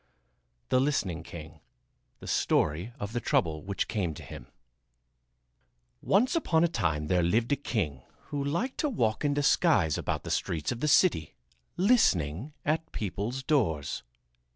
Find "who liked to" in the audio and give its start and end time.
8.29-8.89